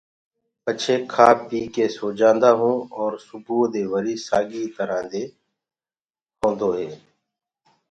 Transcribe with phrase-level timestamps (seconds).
[0.63, 5.23] پڇي کآ پيٚڪي سو جآنٚدآ هونٚ اور سُبوئو دي وري سآڳي ترآ دي
[6.39, 6.91] هوندو هي۔